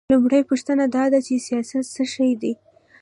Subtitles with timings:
[0.13, 2.53] لومړۍ پوښتنه دا ده چې سیاست څه شی دی؟